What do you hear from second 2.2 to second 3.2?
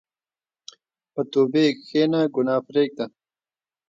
ګناه پرېږده.